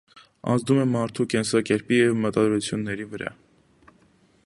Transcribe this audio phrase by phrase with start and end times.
[0.53, 3.39] Ազդում է մարդու կենսակերպի և մտադրությունների վրա։